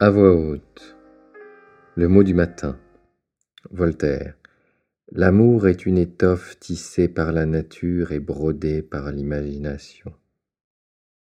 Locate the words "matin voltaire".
2.32-4.34